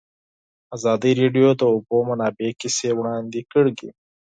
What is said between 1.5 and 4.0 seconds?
د د اوبو منابع کیسې وړاندې کړي.